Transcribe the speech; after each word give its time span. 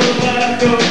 still 0.00 0.32
left 0.38 0.81